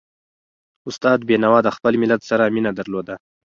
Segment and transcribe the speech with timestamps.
[0.89, 3.15] استاد بينوا د خپل ملت سره مینه درلوده.